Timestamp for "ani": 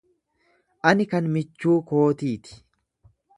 0.91-1.05